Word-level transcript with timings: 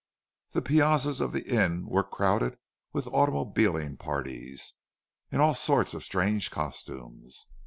The 0.53 0.63
piazzas 0.63 1.21
of 1.21 1.31
the 1.31 1.45
inn 1.47 1.85
were 1.85 2.03
crowded 2.03 2.57
with 2.91 3.05
automobiling 3.05 3.97
parties, 3.97 4.73
in 5.31 5.39
all 5.39 5.53
sorts 5.53 5.93
of 5.93 6.01
strange 6.03 6.49
costumes. 6.49 7.45